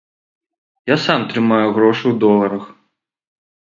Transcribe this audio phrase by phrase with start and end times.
[0.93, 2.65] Я сам трымаю грошы ў доларах.